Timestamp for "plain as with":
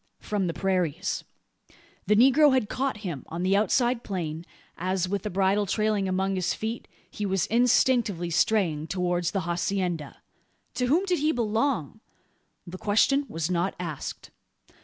4.03-5.21